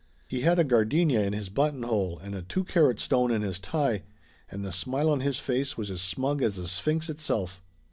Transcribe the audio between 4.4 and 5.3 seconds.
and the smile on